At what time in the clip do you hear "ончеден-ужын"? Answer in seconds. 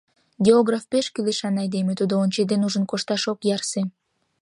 2.23-2.83